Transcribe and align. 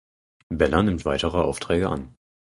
Bella 0.49 0.81
nimmt 0.81 1.05
weitere 1.05 1.37
Aufträge 1.37 1.87
an. 1.87 2.17